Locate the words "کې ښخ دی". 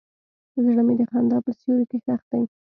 1.91-2.43